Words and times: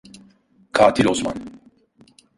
Katil 0.71 1.11
Osman! 1.13 1.37